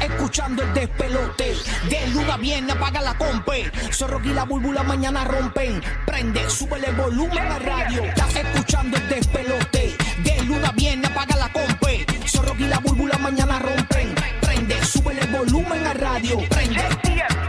escuchando 0.00 0.62
el 0.62 0.74
despelote. 0.74 1.56
De 1.88 2.06
luna 2.08 2.36
viene, 2.36 2.72
apaga 2.72 3.00
la 3.00 3.16
compe. 3.16 3.70
Zorro 3.92 4.20
y 4.24 4.28
la 4.28 4.44
búlbula 4.44 4.82
mañana 4.82 5.24
rompen. 5.24 5.82
Prende, 6.06 6.48
sube 6.50 6.78
el 6.84 6.94
volumen 6.94 7.38
a 7.38 7.58
radio. 7.58 8.04
Estás 8.04 8.36
escuchando 8.36 8.96
el 8.96 9.08
despelote. 9.08 9.96
De 10.22 10.42
luna 10.44 10.72
viene, 10.72 11.06
apaga 11.06 11.36
la 11.36 11.52
compe. 11.52 12.06
Zorro 12.26 12.54
y 12.58 12.64
la 12.64 12.78
búlbula 12.78 13.18
mañana 13.18 13.58
rompen. 13.58 14.14
Prende, 14.40 14.84
sube 14.84 15.18
el 15.18 15.26
volumen 15.28 15.86
a 15.86 15.94
radio. 15.94 16.38
Prende, 16.48 16.82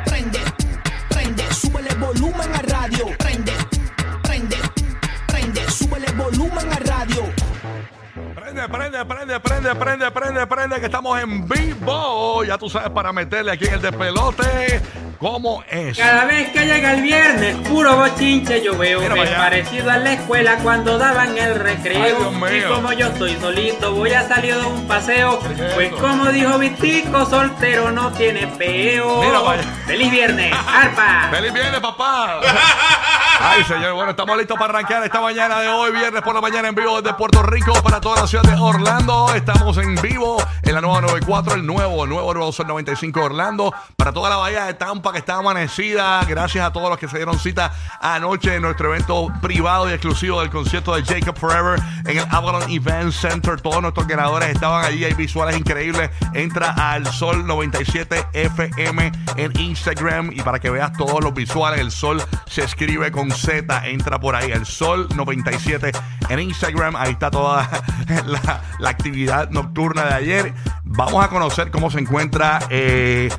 prende, 0.05 0.39
prende, 1.09 1.53
sube 1.53 1.81
el 1.87 1.95
volumen 1.97 2.55
a 2.55 2.61
radio. 2.61 3.05
Prende, 3.17 3.53
prende, 4.23 4.57
prende, 5.27 5.71
sube 5.71 5.97
el 5.97 6.13
volumen 6.13 6.71
a 6.71 6.79
radio. 6.79 7.38
Prende, 8.49 8.67
prende, 8.67 9.05
prende, 9.05 9.39
prende, 9.39 9.75
prende, 9.75 10.11
prende, 10.11 10.47
prende, 10.47 10.79
que 10.79 10.85
estamos 10.87 11.21
en 11.21 11.47
vivo. 11.47 12.43
Ya 12.43 12.57
tú 12.57 12.67
sabes 12.67 12.89
para 12.89 13.13
meterle 13.13 13.51
aquí 13.51 13.67
en 13.67 13.75
el 13.75 13.81
despelote. 13.81 14.81
¿Cómo 15.19 15.63
es? 15.69 15.95
Cada 15.95 16.25
vez 16.25 16.49
que 16.49 16.65
llega 16.65 16.93
el 16.93 17.03
viernes, 17.03 17.55
puro 17.67 17.95
bochinche 17.95 18.63
yo 18.63 18.75
veo. 18.75 19.01
Mira 19.01 19.37
parecido 19.37 19.91
a 19.91 19.97
la 19.97 20.13
escuela 20.13 20.55
cuando 20.63 20.97
daban 20.97 21.37
el 21.37 21.51
Ay, 21.51 21.57
recreo. 21.59 22.15
Dios 22.17 22.33
mío. 22.33 22.49
y 22.57 22.73
como 22.73 22.93
yo 22.93 23.07
estoy 23.07 23.35
solito, 23.35 23.93
voy 23.93 24.13
a 24.13 24.27
salir 24.27 24.55
de 24.55 24.65
un 24.65 24.87
paseo. 24.87 25.39
¿Qué 25.41 25.67
es 25.67 25.73
Pues 25.75 25.93
como 25.93 26.25
dijo 26.31 26.57
Vitico, 26.57 27.25
soltero 27.27 27.91
no 27.91 28.11
tiene 28.13 28.47
peo. 28.47 29.21
Mira. 29.21 29.63
¡Feliz 29.85 30.09
viernes! 30.09 30.53
¡Arpa! 30.67 31.29
¡Feliz 31.31 31.53
viernes, 31.53 31.81
papá! 31.81 32.39
Ay, 33.41 33.63
señor, 33.63 33.93
bueno, 33.93 34.11
estamos 34.11 34.37
listos 34.37 34.57
para 34.59 34.73
arrancar 34.73 35.01
esta 35.01 35.21
mañana 35.21 35.61
de 35.61 35.69
hoy, 35.69 35.91
viernes 35.91 36.21
por 36.21 36.35
la 36.35 36.41
mañana 36.41 36.67
en 36.67 36.75
vivo 36.75 37.01
desde 37.01 37.15
Puerto 37.15 37.41
Rico 37.41 37.71
para 37.81 38.01
toda 38.01 38.21
la 38.21 38.27
ciudad 38.27 38.43
de 38.43 38.53
Orlando. 38.59 39.33
Estamos 39.33 39.77
en 39.77 39.95
vivo 39.95 40.43
en 40.61 40.75
la 40.75 40.81
nueva 40.81 40.99
94, 41.01 41.53
el 41.53 41.65
nuevo, 41.65 42.05
nuevo, 42.05 42.33
nuevo 42.33 42.51
Sol 42.51 42.67
95 42.67 43.23
Orlando. 43.23 43.73
Para 43.95 44.11
toda 44.11 44.29
la 44.29 44.35
bahía 44.35 44.65
de 44.65 44.73
Tampa 44.73 45.13
que 45.13 45.19
está 45.19 45.35
amanecida. 45.35 46.21
Gracias 46.25 46.65
a 46.65 46.73
todos 46.73 46.89
los 46.89 46.99
que 46.99 47.07
se 47.07 47.15
dieron 47.15 47.39
cita 47.39 47.71
anoche 48.01 48.55
en 48.55 48.61
nuestro 48.61 48.93
evento 48.93 49.29
privado 49.41 49.89
y 49.89 49.93
exclusivo 49.93 50.41
del 50.41 50.49
concierto 50.49 50.93
de 50.93 51.03
Jacob 51.03 51.37
Forever 51.37 51.79
en 52.05 52.17
el 52.17 52.25
Avalon 52.31 52.69
Event 52.69 53.13
Center. 53.13 53.61
Todos 53.61 53.81
nuestros 53.81 54.05
ganadores 54.05 54.49
estaban 54.49 54.83
allí, 54.83 55.05
hay 55.05 55.13
visuales 55.13 55.57
increíbles. 55.57 56.09
Entra 56.33 56.71
al 56.71 57.07
Sol 57.07 57.47
97 57.47 58.27
FM 58.33 59.11
en 59.37 59.59
Instagram 59.59 60.31
y 60.33 60.41
para 60.41 60.59
que 60.59 60.69
veas 60.69 60.91
todos 60.93 61.23
los 61.23 61.33
visuales, 61.33 61.79
el 61.79 61.91
Sol 61.91 62.21
se 62.47 62.65
escribe 62.65 63.11
con 63.13 63.28
Z, 63.31 63.87
entra 63.87 64.19
por 64.19 64.35
ahí, 64.35 64.51
el 64.51 64.65
Sol 64.65 65.07
97 65.15 65.91
en 66.29 66.39
Instagram, 66.39 66.95
ahí 66.95 67.11
está 67.11 67.31
toda 67.31 67.69
la, 68.25 68.61
la 68.79 68.89
actividad 68.89 69.49
nocturna 69.49 70.05
de 70.05 70.13
ayer. 70.13 70.53
Vamos 70.83 71.23
a 71.23 71.29
conocer 71.29 71.71
cómo 71.71 71.91
se 71.91 71.99
encuentra 71.99 72.59
eh, 72.69 73.29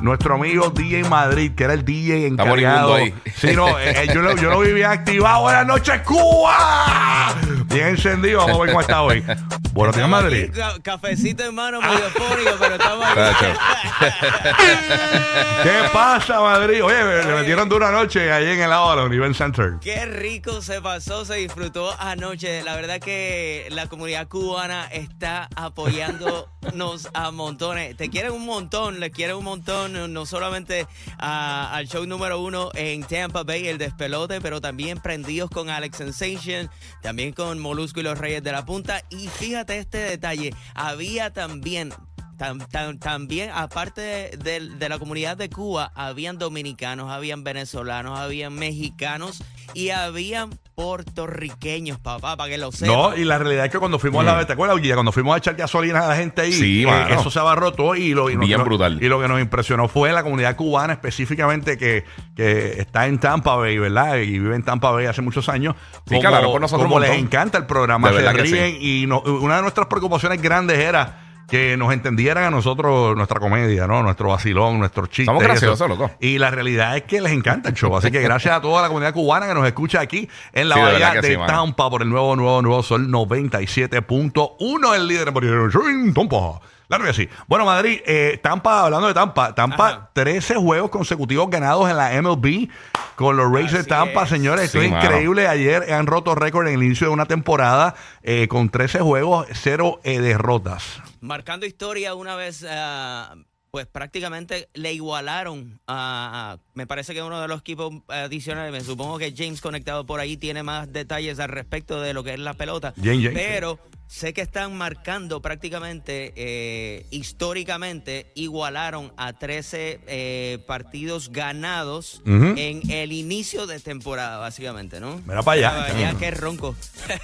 nuestro 0.00 0.34
amigo 0.36 0.70
DJ 0.70 1.04
Madrid, 1.04 1.52
que 1.54 1.64
era 1.64 1.74
el 1.74 1.84
DJ 1.84 2.26
encargado. 2.26 2.94
ahí. 2.94 3.14
Sí, 3.34 3.54
no, 3.54 3.78
eh, 3.78 4.08
yo, 4.12 4.22
lo, 4.22 4.36
yo 4.36 4.50
lo 4.50 4.60
vi 4.60 4.72
bien 4.72 4.90
activado. 4.90 5.42
Buenas 5.42 5.66
noches, 5.66 6.00
Cuba. 6.02 7.34
Bien 7.70 7.88
encendido. 7.88 8.38
Vamos 8.40 8.56
a 8.56 8.60
ver 8.60 8.68
cómo 8.70 8.80
está 8.80 9.02
hoy. 9.02 9.22
Buenos 9.72 9.94
días, 9.94 10.08
Madrid. 10.08 10.50
Ca- 10.52 10.80
Cafecito 10.82 11.44
en 11.44 11.54
mano, 11.54 11.80
medio 11.80 12.10
fónico, 12.10 12.50
pero 12.58 12.74
estamos 12.74 13.06
aquí. 13.06 13.14
Tacho. 13.14 13.46
¿Qué 15.62 15.78
pasa, 15.92 16.40
Madrid? 16.40 16.82
Oye, 16.84 17.04
me- 17.04 17.22
le 17.24 17.32
metieron 17.34 17.68
dura 17.68 17.88
anoche 17.90 18.32
ahí 18.32 18.50
en 18.50 18.60
el 18.60 18.72
Avalon 18.72 19.12
Event 19.12 19.36
Center. 19.36 19.74
Qué 19.80 20.04
rico 20.06 20.60
se 20.62 20.80
pasó, 20.82 21.24
se 21.24 21.34
disfrutó 21.36 21.94
anoche. 22.00 22.62
La 22.64 22.74
verdad 22.74 22.98
que 22.98 23.68
la 23.70 23.86
comunidad 23.86 24.26
cubana 24.26 24.86
está 24.86 25.48
apoyándonos 25.54 27.08
a 27.14 27.30
montones. 27.30 27.96
Te 27.96 28.10
quieren 28.10 28.32
un 28.32 28.44
montón, 28.46 28.98
le 28.98 29.12
quieren 29.12 29.36
un 29.36 29.44
montón, 29.44 30.12
no 30.12 30.26
solamente 30.26 30.88
a- 31.18 31.72
al 31.72 31.86
show 31.86 32.04
número 32.06 32.40
uno 32.40 32.70
en 32.74 33.04
Tampa 33.04 33.44
Bay, 33.44 33.68
el 33.68 33.78
despelote, 33.78 34.40
pero 34.40 34.60
también 34.60 34.98
prendidos 34.98 35.50
con 35.50 35.70
Alex 35.70 35.98
Sensation, 35.98 36.68
también 37.02 37.32
con 37.32 37.59
Molusco 37.60 38.00
y 38.00 38.02
los 38.02 38.18
Reyes 38.18 38.42
de 38.42 38.52
la 38.52 38.64
Punta. 38.64 39.02
Y 39.10 39.28
fíjate 39.28 39.78
este 39.78 39.98
detalle, 39.98 40.54
había 40.74 41.32
también 41.32 41.92
Tam- 42.40 42.66
tam- 42.70 42.98
también, 42.98 43.50
aparte 43.52 44.00
de, 44.00 44.30
de- 44.38 44.68
de 44.78 44.88
la 44.88 44.98
comunidad 44.98 45.36
de 45.36 45.50
Cuba, 45.50 45.92
habían 45.94 46.38
dominicanos, 46.38 47.10
habían 47.10 47.44
venezolanos, 47.44 48.18
habían 48.18 48.54
mexicanos 48.54 49.42
y 49.74 49.90
habían 49.90 50.48
puertorriqueños, 50.74 51.98
papá, 51.98 52.38
para 52.38 52.48
que 52.50 52.56
lo 52.56 52.72
sepan. 52.72 52.94
No, 52.96 53.14
y 53.14 53.24
la 53.24 53.36
realidad 53.38 53.66
es 53.66 53.70
que 53.70 53.78
cuando 53.78 53.98
fuimos 53.98 54.26
a 54.26 54.32
la 54.36 54.46
¿te 54.46 54.54
acuerdas? 54.54 54.78
Cuando 54.94 55.12
fuimos 55.12 55.34
a 55.34 55.38
echar 55.38 55.54
gasolina 55.54 56.00
a 56.06 56.08
la 56.08 56.16
gente 56.16 56.40
ahí, 56.40 56.52
Sí, 56.52 56.84
eh, 56.88 57.04
eso 57.10 57.30
se 57.30 57.38
abarrotó 57.38 57.94
y 57.94 58.14
lo, 58.14 58.30
y 58.30 58.34
lo 58.34 58.40
Bien 58.40 58.52
que 58.52 58.56
nos- 58.56 58.64
brutal. 58.66 58.98
Y 59.02 59.08
lo 59.08 59.20
que 59.20 59.28
nos 59.28 59.38
impresionó 59.38 59.88
fue 59.88 60.10
la 60.12 60.22
comunidad 60.22 60.56
cubana 60.56 60.94
específicamente 60.94 61.76
que, 61.76 62.04
que 62.34 62.80
está 62.80 63.06
en 63.06 63.18
Tampa 63.18 63.56
Bay, 63.56 63.76
¿verdad? 63.78 64.16
Y 64.16 64.38
vive 64.38 64.56
en 64.56 64.62
Tampa 64.62 64.90
Bay 64.92 65.04
hace 65.06 65.20
muchos 65.20 65.50
años. 65.50 65.74
Sí, 66.08 66.18
claro, 66.20 66.50
por 66.52 66.60
nosotros 66.62 66.88
como 66.88 67.00
les 67.00 67.10
encanta 67.18 67.58
el 67.58 67.66
programa, 67.66 68.10
De 68.10 68.22
se 68.22 68.32
ríen 68.32 68.78
y 68.80 69.06
no- 69.06 69.20
una 69.20 69.56
de 69.56 69.62
nuestras 69.62 69.86
preocupaciones 69.88 70.40
grandes 70.40 70.78
era 70.78 71.26
que 71.50 71.76
nos 71.76 71.92
entendieran 71.92 72.44
a 72.44 72.50
nosotros 72.50 73.16
nuestra 73.16 73.40
comedia, 73.40 73.86
¿no? 73.86 74.02
Nuestro 74.02 74.28
vacilón. 74.28 74.80
Somos 74.80 75.10
y 75.18 75.22
eso. 75.22 75.38
graciosos, 75.38 75.88
loco. 75.88 76.10
Y 76.20 76.38
la 76.38 76.50
realidad 76.50 76.96
es 76.96 77.02
que 77.02 77.20
les 77.20 77.32
encanta 77.32 77.68
el 77.70 77.74
show. 77.74 77.94
Así 77.96 78.10
que 78.10 78.20
gracias 78.22 78.54
a 78.54 78.60
toda 78.60 78.82
la 78.82 78.88
comunidad 78.88 79.12
cubana 79.12 79.46
que 79.46 79.54
nos 79.54 79.66
escucha 79.66 80.00
aquí 80.00 80.28
en 80.52 80.68
la 80.68 80.76
Sí, 80.76 80.80
bahía 80.80 81.20
de 81.20 81.34
sí. 81.34 81.40
Tampa 81.46 81.90
por 81.90 82.02
el 82.02 82.08
nuevo, 82.08 82.36
nuevo, 82.36 82.62
nuevo 82.62 82.82
Sol 82.82 83.08
97.1, 83.08 84.94
el 84.94 85.06
líder 85.08 85.28
en 85.28 85.34
posición, 85.34 86.14
Tampa. 86.14 86.60
Claro 86.90 87.04
que 87.04 87.14
sí. 87.14 87.28
Bueno, 87.46 87.64
Madrid, 87.64 88.00
eh, 88.04 88.40
Tampa, 88.42 88.80
hablando 88.84 89.06
de 89.06 89.14
Tampa, 89.14 89.54
Tampa, 89.54 89.88
Ajá. 89.88 90.10
13 90.12 90.56
juegos 90.56 90.90
consecutivos 90.90 91.48
ganados 91.48 91.88
en 91.88 91.96
la 91.96 92.20
MLB 92.20 92.68
con 93.14 93.36
los 93.36 93.48
Rays 93.52 93.70
de 93.70 93.84
Tampa, 93.84 94.24
es. 94.24 94.28
señores. 94.28 94.64
Esto 94.64 94.80
Sí, 94.80 94.86
es 94.86 94.90
mano. 94.90 95.04
increíble. 95.04 95.46
Ayer 95.46 95.92
han 95.92 96.08
roto 96.08 96.34
récord 96.34 96.66
en 96.66 96.74
el 96.74 96.82
inicio 96.82 97.06
de 97.06 97.12
una 97.12 97.26
temporada 97.26 97.94
eh, 98.24 98.48
con 98.48 98.70
13 98.70 98.98
juegos, 99.02 99.46
cero 99.52 100.00
eh, 100.02 100.18
derrotas. 100.18 101.00
Marcando 101.20 101.64
historia 101.64 102.14
una 102.14 102.34
vez, 102.34 102.66
ah, 102.68 103.36
pues 103.70 103.86
prácticamente 103.86 104.68
le 104.74 104.92
igualaron 104.92 105.78
a, 105.86 106.54
a- 106.54 106.58
me 106.80 106.86
parece 106.86 107.12
que 107.12 107.22
uno 107.22 107.42
de 107.42 107.46
los 107.46 107.60
equipos 107.60 107.92
adicionales, 108.08 108.72
me 108.72 108.80
supongo 108.80 109.18
que 109.18 109.34
James 109.36 109.60
conectado 109.60 110.06
por 110.06 110.18
ahí 110.18 110.38
tiene 110.38 110.62
más 110.62 110.90
detalles 110.90 111.38
al 111.38 111.50
respecto 111.50 112.00
de 112.00 112.14
lo 112.14 112.24
que 112.24 112.32
es 112.32 112.38
la 112.40 112.54
pelota. 112.54 112.94
James, 112.96 113.18
James, 113.22 113.32
pero 113.34 113.78
sé 114.06 114.32
que 114.32 114.40
están 114.40 114.76
marcando 114.76 115.42
prácticamente, 115.42 116.32
eh, 116.34 117.06
históricamente, 117.10 118.32
igualaron 118.34 119.12
a 119.18 119.34
13 119.34 120.00
eh, 120.06 120.58
partidos 120.66 121.30
ganados 121.30 122.22
en 122.24 122.80
el 122.90 123.12
inicio 123.12 123.66
de 123.66 123.78
temporada, 123.78 124.38
básicamente, 124.38 124.98
¿no? 125.00 125.20
Mira 125.26 125.42
para 125.42 125.68
allá. 125.68 125.86
Ah, 125.90 126.00
Ya 126.00 126.14
que 126.18 126.30
ronco. 126.30 126.74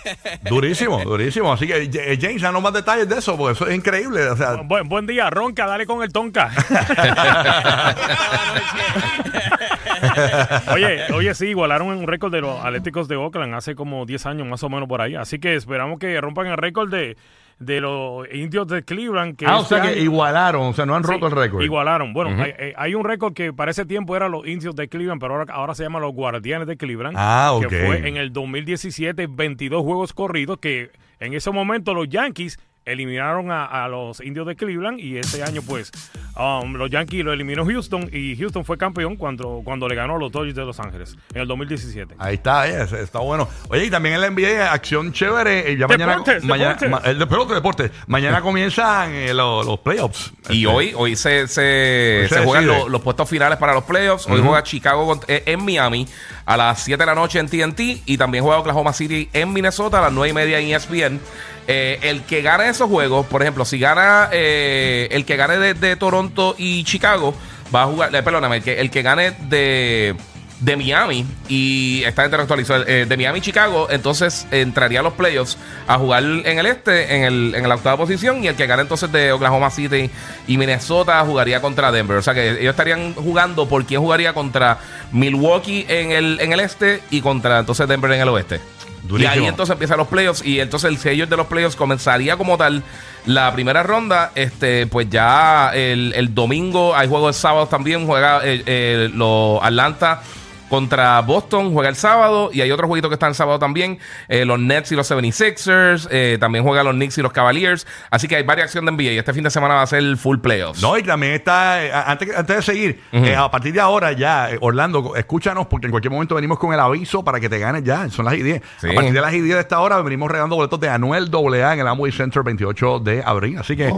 Durísimo, 0.48 1.02
durísimo. 1.02 1.50
Así 1.52 1.66
que, 1.66 1.82
eh, 1.92 2.18
James, 2.20 2.42
danos 2.42 2.62
más 2.62 2.74
detalles 2.74 3.08
de 3.08 3.18
eso, 3.18 3.36
porque 3.38 3.54
eso 3.54 3.66
es 3.66 3.74
increíble. 3.74 4.28
O 4.28 4.36
sea, 4.36 4.56
Buen, 4.62 4.86
buen 4.88 5.06
día, 5.06 5.30
Ronca, 5.30 5.66
dale 5.66 5.86
con 5.86 6.02
el 6.02 6.12
Tonka. 6.12 6.52
oye, 10.72 11.12
oye, 11.14 11.34
sí, 11.34 11.46
igualaron 11.48 11.88
un 11.88 12.06
récord 12.06 12.32
de 12.32 12.40
los 12.40 12.64
Atléticos 12.64 13.08
de 13.08 13.16
Oakland 13.16 13.54
hace 13.54 13.74
como 13.74 14.06
10 14.06 14.26
años 14.26 14.46
más 14.46 14.62
o 14.62 14.68
menos 14.68 14.88
por 14.88 15.00
ahí. 15.00 15.14
Así 15.14 15.38
que 15.38 15.54
esperamos 15.54 15.98
que 15.98 16.20
rompan 16.20 16.46
el 16.46 16.56
récord 16.56 16.90
de, 16.90 17.16
de 17.58 17.80
los 17.80 18.26
indios 18.32 18.66
de 18.68 18.82
Cleveland. 18.82 19.36
Que 19.36 19.46
ah, 19.46 19.58
o 19.58 19.62
este 19.62 19.74
sea 19.74 19.82
que 19.82 19.88
año- 19.90 20.02
igualaron, 20.02 20.62
o 20.68 20.72
sea, 20.72 20.86
no 20.86 20.94
han 20.94 21.04
Sí, 21.04 21.12
roto 21.12 21.26
el 21.26 21.32
récord. 21.32 21.62
Igualaron. 21.62 22.12
Bueno, 22.12 22.42
hay, 22.42 22.52
hay- 22.58 22.72
hay 22.76 22.94
un 22.94 23.04
récord 23.04 23.32
que 23.34 23.52
para 23.52 23.70
ese 23.70 23.84
tiempo 23.86 24.16
era 24.16 24.28
los 24.28 24.46
indios 24.46 24.74
de 24.76 24.88
Cleveland, 24.88 25.20
pero 25.20 25.34
ahora, 25.36 25.52
ahora 25.54 25.74
se 25.74 25.82
llama 25.84 26.00
los 26.00 26.12
guardianes 26.12 26.66
de 26.68 26.76
Cleveland. 26.76 27.16
Ah, 27.18 27.52
ok. 27.54 27.68
Que 27.68 27.86
fue 27.86 28.08
en 28.08 28.16
el 28.16 28.32
2017, 28.32 29.26
22 29.28 29.82
juegos 29.82 30.12
corridos, 30.12 30.58
que 30.58 30.90
en 31.20 31.34
ese 31.34 31.50
momento 31.50 31.94
los 31.94 32.08
Yankees 32.08 32.58
eliminaron 32.86 33.50
a, 33.50 33.66
a 33.66 33.88
los 33.88 34.20
indios 34.20 34.46
de 34.46 34.54
Cleveland 34.56 34.98
y 35.00 35.18
ese 35.18 35.42
año 35.42 35.60
pues 35.66 35.90
um, 36.38 36.74
los 36.74 36.88
Yankees 36.88 37.24
lo 37.24 37.32
eliminó 37.32 37.66
Houston 37.66 38.08
y 38.12 38.36
Houston 38.36 38.64
fue 38.64 38.78
campeón 38.78 39.16
cuando, 39.16 39.60
cuando 39.64 39.88
le 39.88 39.96
ganó 39.96 40.16
a 40.16 40.18
los 40.18 40.30
Dodgers 40.30 40.54
de 40.54 40.64
Los 40.64 40.78
Ángeles 40.78 41.16
en 41.34 41.40
el 41.42 41.48
2017. 41.48 42.14
Ahí 42.18 42.34
está, 42.36 42.66
está 42.68 43.18
bueno. 43.18 43.48
Oye, 43.68 43.86
y 43.86 43.90
también 43.90 44.14
en 44.14 44.20
la 44.20 44.30
NBA, 44.30 44.72
acción 44.72 45.12
chévere. 45.12 45.72
eh, 45.72 45.76
Ya 45.76 45.88
mañana, 45.88 46.12
Deportes, 46.12 46.44
mañana 46.44 46.74
deportes. 46.74 46.90
ma- 46.90 47.10
el 47.10 47.18
deporte, 47.18 47.54
deporte. 47.54 47.90
Mañana 48.06 48.40
comienzan 48.40 49.12
eh, 49.12 49.34
los, 49.34 49.66
los 49.66 49.80
playoffs. 49.80 50.32
Y 50.48 50.62
Este, 50.64 50.66
hoy, 50.68 50.92
hoy 50.96 51.16
se, 51.16 51.48
se, 51.48 52.20
Hoy 52.22 52.28
se 52.28 52.34
se 52.36 52.44
juegan 52.44 52.66
los, 52.68 52.88
los 52.88 53.00
puestos 53.02 53.28
finales 53.28 53.58
para 53.58 53.74
los 53.74 53.82
playoffs. 53.84 54.28
Hoy 54.28 54.40
juega 54.40 54.62
Chicago 54.62 55.20
eh, 55.26 55.42
en 55.46 55.64
Miami 55.64 56.06
a 56.44 56.56
las 56.56 56.84
7 56.84 57.02
de 57.02 57.06
la 57.06 57.14
noche 57.16 57.40
en 57.40 57.48
TNT. 57.48 58.02
Y 58.06 58.16
también 58.16 58.44
juega 58.44 58.60
Oklahoma 58.60 58.92
City 58.92 59.28
en 59.32 59.52
Minnesota 59.52 59.98
a 59.98 60.02
las 60.02 60.12
9 60.12 60.30
y 60.30 60.32
media 60.32 60.60
en 60.60 60.68
ESPN. 60.74 61.20
Eh, 61.68 61.98
el 62.02 62.22
que 62.22 62.42
gane 62.42 62.68
esos 62.68 62.88
juegos, 62.88 63.26
por 63.26 63.42
ejemplo, 63.42 63.64
si 63.64 63.78
gana 63.78 64.28
eh, 64.32 65.08
el 65.10 65.24
que 65.24 65.36
gane 65.36 65.74
de, 65.74 65.96
Toronto 65.96 66.54
y 66.58 66.84
Chicago, 66.84 67.34
va 67.74 67.82
a 67.82 67.86
jugar, 67.86 68.14
eh, 68.14 68.22
perdóname, 68.22 68.56
el 68.56 68.62
que, 68.62 68.80
el 68.80 68.90
que 68.90 69.02
gane 69.02 69.32
de, 69.48 70.14
de 70.60 70.76
Miami 70.76 71.26
y 71.48 72.02
está 72.04 72.24
interactualizado 72.24 72.84
eh, 72.86 73.04
de 73.06 73.16
Miami 73.16 73.38
y 73.38 73.42
Chicago 73.42 73.88
entonces 73.90 74.46
entraría 74.50 75.00
a 75.00 75.02
los 75.02 75.12
playoffs 75.12 75.58
a 75.86 75.98
jugar 75.98 76.22
en 76.22 76.58
el 76.58 76.66
este 76.66 77.16
en, 77.16 77.24
el, 77.24 77.54
en 77.54 77.68
la 77.68 77.74
octava 77.74 77.96
posición 77.98 78.42
y 78.42 78.48
el 78.48 78.54
que 78.54 78.66
gane 78.66 78.82
entonces 78.82 79.12
de 79.12 79.32
Oklahoma 79.32 79.70
City 79.70 80.10
y 80.46 80.56
Minnesota 80.56 81.22
jugaría 81.26 81.60
contra 81.60 81.92
Denver. 81.92 82.16
O 82.16 82.22
sea 82.22 82.32
que 82.32 82.52
ellos 82.52 82.70
estarían 82.70 83.14
jugando 83.14 83.68
por 83.68 83.84
quién 83.84 84.00
jugaría 84.00 84.32
contra 84.32 84.78
Milwaukee 85.12 85.84
en 85.88 86.12
el, 86.12 86.40
en 86.40 86.52
el 86.52 86.60
este 86.60 87.02
y 87.10 87.20
contra 87.20 87.58
entonces 87.58 87.86
Denver 87.86 88.10
en 88.12 88.20
el 88.20 88.28
oeste 88.28 88.60
Durísimo. 89.06 89.34
y 89.34 89.38
ahí 89.38 89.46
entonces 89.46 89.72
empiezan 89.72 89.98
los 89.98 90.08
playoffs 90.08 90.44
y 90.44 90.60
entonces 90.60 90.90
el 90.90 90.98
sello 90.98 91.26
de 91.26 91.36
los 91.36 91.46
playoffs 91.46 91.76
comenzaría 91.76 92.36
como 92.36 92.56
tal 92.56 92.82
la 93.26 93.52
primera 93.52 93.82
ronda. 93.82 94.32
Este, 94.34 94.86
pues 94.86 95.08
ya 95.10 95.70
el, 95.74 96.12
el 96.14 96.34
domingo 96.34 96.94
hay 96.94 97.08
juegos 97.08 97.36
de 97.36 97.40
sábado 97.40 97.66
también. 97.66 98.06
Juega 98.06 98.40
eh, 98.44 98.62
eh, 98.66 99.10
los 99.12 99.62
Atlanta 99.62 100.22
contra 100.68 101.20
Boston, 101.22 101.72
juega 101.72 101.88
el 101.88 101.96
sábado. 101.96 102.50
Y 102.52 102.60
hay 102.60 102.70
otro 102.70 102.86
jueguito 102.86 103.08
que 103.08 103.14
está 103.14 103.26
el 103.26 103.34
sábado 103.34 103.58
también. 103.58 103.98
eh, 104.28 104.44
los 104.44 104.58
Nets 104.58 104.92
y 104.92 104.96
los 104.96 105.10
76ers. 105.10 106.08
eh, 106.10 106.36
también 106.40 106.64
juegan 106.64 106.84
los 106.84 106.94
Knicks 106.94 107.18
y 107.18 107.22
los 107.22 107.32
Cavaliers. 107.32 107.86
Así 108.10 108.28
que 108.28 108.36
hay 108.36 108.42
varias 108.42 108.66
acción 108.66 108.84
de 108.84 108.92
NBA. 108.92 109.12
Y 109.12 109.18
este 109.18 109.32
fin 109.32 109.44
de 109.44 109.50
semana 109.50 109.74
va 109.74 109.82
a 109.82 109.86
ser 109.86 110.16
full 110.16 110.38
playoffs. 110.38 110.82
No, 110.82 110.96
y 110.98 111.02
también 111.02 111.32
está, 111.34 111.84
eh, 111.84 111.92
antes, 111.92 112.36
antes 112.36 112.56
de 112.56 112.62
seguir, 112.62 113.02
eh, 113.12 113.34
a 113.34 113.50
partir 113.50 113.72
de 113.72 113.80
ahora 113.80 114.12
ya, 114.12 114.50
eh, 114.50 114.58
Orlando, 114.60 115.14
escúchanos 115.16 115.66
porque 115.66 115.86
en 115.86 115.92
cualquier 115.92 116.12
momento 116.12 116.34
venimos 116.34 116.58
con 116.58 116.72
el 116.74 116.80
aviso 116.80 117.22
para 117.24 117.40
que 117.40 117.48
te 117.48 117.58
ganes 117.58 117.84
ya, 117.84 118.08
son 118.10 118.24
las 118.24 118.34
y 118.34 118.42
10. 118.42 118.62
Sí. 118.80 118.90
A 118.90 118.94
partir 118.94 119.12
de 119.12 119.20
las 119.20 119.32
y 119.32 119.40
10 119.40 119.54
de 119.54 119.60
esta 119.60 119.80
hora 119.80 120.00
venimos 120.02 120.28
regalando 120.30 120.56
boletos 120.56 120.80
de 120.80 120.88
Anuel 120.88 121.30
AA 121.32 121.74
en 121.74 121.80
el 121.80 121.86
Amway 121.88 122.12
Center 122.12 122.42
28 122.42 122.98
de 123.00 123.22
abril. 123.24 123.58
Así 123.58 123.76
que, 123.76 123.88
eh, 123.88 123.92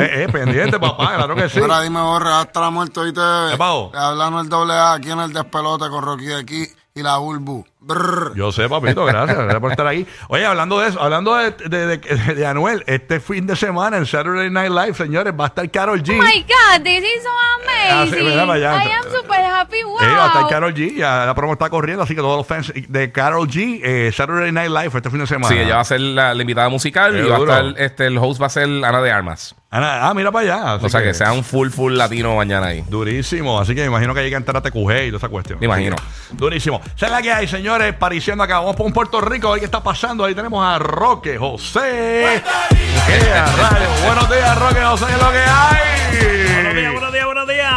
eh, 0.00 0.28
pendiente, 0.30 0.78
papá, 0.78 1.16
claro 1.16 1.34
que 1.34 1.48
sí. 1.48 1.58
Ahora 1.60 1.80
dime, 1.82 2.00
borra, 2.00 2.40
hasta 2.40 2.60
la 2.60 2.70
muerte 2.70 3.00
hoy 3.00 3.12
te. 3.12 3.20
Hablando 3.20 4.40
el 4.40 4.48
doble 4.48 4.72
A 4.74 4.94
aquí 4.94 5.10
en 5.10 5.18
el 5.20 5.32
despelote 5.32 5.88
con 5.88 6.04
Rocky 6.12 6.26
de 6.26 6.36
aquí 6.36 6.66
y 6.94 7.02
la 7.02 7.16
Bulbu. 7.16 7.64
Brr. 7.84 8.32
Yo 8.36 8.52
sé, 8.52 8.68
papito, 8.68 9.04
gracias, 9.04 9.36
gracias 9.36 9.60
por 9.60 9.70
estar 9.72 9.86
ahí. 9.86 10.06
Oye, 10.28 10.46
hablando 10.46 10.78
de 10.80 10.88
eso, 10.88 11.02
hablando 11.02 11.34
de, 11.34 11.50
de, 11.50 11.86
de- 11.98 12.34
de 12.36 12.46
Anuel, 12.46 12.84
este 12.86 13.18
fin 13.20 13.46
de 13.46 13.56
semana 13.56 13.96
en 13.96 14.06
Saturday 14.06 14.50
Night 14.50 14.70
Live, 14.70 14.94
señores, 14.94 15.32
va 15.38 15.44
a 15.44 15.48
estar 15.48 15.68
Carol 15.70 16.00
G. 16.02 16.12
Oh 16.18 16.22
my 16.22 16.42
God, 16.42 16.82
this 16.84 17.02
is 17.02 17.22
so 17.22 17.28
Ah, 17.90 18.02
amazing. 18.02 18.24
mira 18.24 18.46
para 18.46 18.52
allá. 18.54 18.84
I 18.84 18.92
am 18.92 19.02
super 19.10 19.40
happy. 19.44 19.82
Wow. 19.82 20.00
Eh, 20.00 20.06
va 20.16 20.24
a 20.24 20.26
estar 20.28 20.48
Carol 20.48 20.72
G, 20.74 20.94
ya 20.96 21.26
la 21.26 21.34
promo 21.34 21.52
está 21.54 21.68
corriendo, 21.70 22.02
así 22.04 22.14
que 22.14 22.20
todos 22.20 22.36
los 22.36 22.46
fans 22.46 22.72
de 22.74 23.10
Carol 23.12 23.48
G, 23.48 23.80
eh, 23.82 24.12
Saturday 24.14 24.52
Night 24.52 24.70
Live 24.70 24.90
este 24.96 25.10
fin 25.10 25.18
de 25.18 25.26
semana. 25.26 25.48
Sí, 25.48 25.58
ella 25.60 25.74
va 25.76 25.80
a 25.80 25.84
ser 25.84 26.00
la, 26.00 26.34
la 26.34 26.40
invitada 26.42 26.68
musical 26.68 27.12
Qué 27.12 27.20
y 27.26 27.28
va 27.28 27.36
a 27.36 27.40
estar, 27.40 27.64
este, 27.78 28.06
el 28.06 28.18
host 28.18 28.40
va 28.40 28.46
a 28.46 28.50
ser 28.50 28.64
Ana 28.84 29.00
de 29.02 29.10
Armas. 29.10 29.54
Ana- 29.70 30.08
ah, 30.08 30.14
mira 30.14 30.30
para 30.30 30.44
allá. 30.54 30.74
así 30.74 30.86
O 30.86 30.88
sea 30.90 31.02
que, 31.02 31.14
sea 31.14 31.32
un 31.32 31.42
full, 31.44 31.70
full 31.70 31.94
latino 31.94 32.36
mañana 32.36 32.66
ahí. 32.68 32.84
Durísimo, 32.88 33.58
así 33.58 33.74
que 33.74 33.80
me 33.82 33.86
imagino 33.86 34.12
que 34.14 34.20
hay 34.20 34.30
que 34.30 34.36
entrar 34.36 34.56
a 34.58 34.60
TQG 34.62 35.04
y 35.04 35.06
toda 35.08 35.16
esa 35.18 35.28
cuestión. 35.28 35.58
Me 35.60 35.66
imagino. 35.66 35.96
Durísimo. 36.32 36.80
Esa 36.94 37.06
es 37.06 37.12
la 37.12 37.22
que 37.22 37.32
hay, 37.32 37.46
señores, 37.72 37.94
pariciendo 37.94 38.44
acá. 38.44 38.58
Vamos 38.60 38.76
por 38.76 38.86
un 38.86 38.92
Puerto 38.92 39.20
Rico, 39.20 39.48
a 39.48 39.52
ver 39.52 39.60
qué 39.60 39.64
está 39.64 39.82
pasando. 39.82 40.24
Ahí 40.24 40.34
tenemos 40.34 40.62
a 40.64 40.78
Roque 40.78 41.38
José. 41.38 42.42
Buenos 44.04 44.28
días, 44.30 44.58
Roque 44.58 44.80
José, 44.82 45.06
¿qué 45.06 45.12
es 45.14 45.22
lo 45.22 45.30
que 45.30 45.38
hay? 45.38 46.54
Buenos 46.54 46.74
días, 46.74 46.92
buenos 46.92 47.12
días, 47.12 47.24
buenos 47.26 47.48
días. 47.48 47.72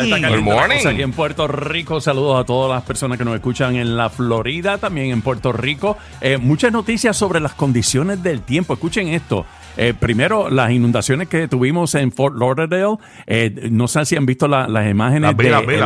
Hey. 0.00 0.10
Está 0.10 0.20
caliente 0.20 0.28
Good 0.28 0.48
la 0.48 0.54
morning. 0.54 0.76
cosa 0.78 0.88
Aquí 0.90 1.02
en 1.02 1.12
Puerto 1.12 1.46
Rico, 1.46 2.00
saludos 2.00 2.40
a 2.40 2.44
todas 2.44 2.74
las 2.74 2.82
personas 2.84 3.16
que 3.16 3.24
nos 3.24 3.34
escuchan 3.36 3.76
en 3.76 3.96
la 3.96 4.10
Florida, 4.10 4.78
también 4.78 5.10
en 5.12 5.22
Puerto 5.22 5.52
Rico. 5.52 5.96
Eh, 6.20 6.36
muchas 6.38 6.72
noticias 6.72 7.16
sobre 7.16 7.38
las 7.40 7.54
condiciones 7.54 8.22
del 8.22 8.42
tiempo. 8.42 8.74
Escuchen 8.74 9.08
esto. 9.08 9.46
Eh, 9.76 9.94
primero, 9.98 10.50
las 10.50 10.72
inundaciones 10.72 11.28
que 11.28 11.46
tuvimos 11.46 11.94
en 11.94 12.10
Fort 12.10 12.34
Lauderdale. 12.36 12.96
eh, 13.28 13.68
no 13.70 13.86
sé 13.86 14.04
si 14.04 14.16
han 14.16 14.26
visto 14.26 14.48
la- 14.48 14.66
las 14.66 14.90
imágenes 14.90 15.30
del 15.36 15.66
vi. 15.66 15.76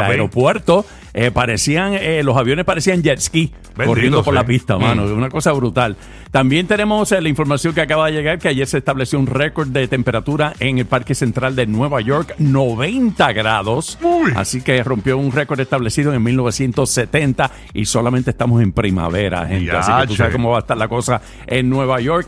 Eh, 1.14 1.30
parecían, 1.30 1.94
eh, 1.94 2.22
los 2.22 2.36
aviones 2.36 2.64
parecían 2.64 3.02
jet 3.02 3.18
ski 3.20 3.52
Bendito, 3.76 3.86
corriendo 3.86 4.24
por 4.24 4.32
sí. 4.32 4.36
la 4.36 4.44
pista, 4.46 4.78
mano. 4.78 5.04
Una 5.04 5.28
cosa 5.28 5.52
brutal. 5.52 5.96
También 6.30 6.66
tenemos 6.66 7.12
eh, 7.12 7.20
la 7.20 7.28
información 7.28 7.74
que 7.74 7.82
acaba 7.82 8.06
de 8.06 8.12
llegar 8.12 8.38
que 8.38 8.48
ayer 8.48 8.66
se 8.66 8.78
estableció 8.78 9.18
un 9.18 9.26
récord 9.26 9.68
de 9.68 9.86
temperatura 9.88 10.54
en 10.58 10.78
el 10.78 10.86
Parque 10.86 11.14
Central 11.14 11.54
de 11.54 11.66
Nueva 11.66 12.00
York, 12.00 12.34
90 12.38 13.32
grados. 13.34 13.98
Uy. 14.02 14.32
Así 14.36 14.62
que 14.62 14.82
rompió 14.82 15.18
un 15.18 15.30
récord 15.32 15.60
establecido 15.60 16.14
en 16.14 16.22
1970 16.22 17.50
y 17.74 17.84
solamente 17.84 18.30
estamos 18.30 18.62
en 18.62 18.72
primavera, 18.72 19.46
gente. 19.46 19.70
Así 19.72 19.92
que 20.00 20.06
tú 20.06 20.16
sabes 20.16 20.32
cómo 20.32 20.50
va 20.50 20.58
a 20.58 20.60
estar 20.60 20.76
la 20.76 20.88
cosa 20.88 21.20
en 21.46 21.68
Nueva 21.68 22.00
York. 22.00 22.26